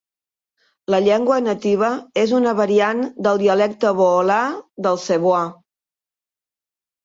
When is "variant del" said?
2.61-3.43